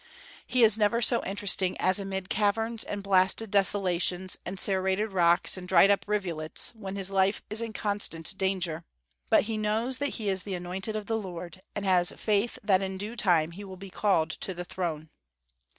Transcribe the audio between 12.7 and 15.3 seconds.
in due time he will be called to the throne.